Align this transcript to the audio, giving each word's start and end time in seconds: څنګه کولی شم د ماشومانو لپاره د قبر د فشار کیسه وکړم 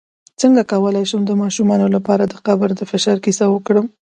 څنګه 0.41 0.61
کولی 0.71 1.03
شم 1.09 1.21
د 1.27 1.31
ماشومانو 1.41 1.87
لپاره 1.95 2.23
د 2.25 2.33
قبر 2.47 2.69
د 2.75 2.81
فشار 2.91 3.17
کیسه 3.25 3.45
وکړم 3.49 3.85